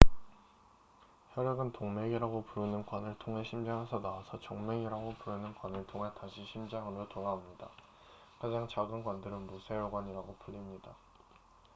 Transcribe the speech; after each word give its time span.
혈액은 1.35 1.73
동맥이라고 1.73 2.45
부르는 2.45 2.83
관을 2.87 3.15
통해 3.19 3.43
심장에서 3.47 4.01
나와서 4.01 4.39
정맥이라고 4.39 5.13
부르는 5.19 5.53
관을 5.53 5.85
통해 5.85 6.09
다시 6.19 6.43
심장으로 6.43 7.07
돌아옵니다 7.09 7.69
가장 8.39 8.67
작은 8.67 9.03
관들은 9.03 9.45
모세혈관이라고 9.45 10.37
불립니다 10.39 10.95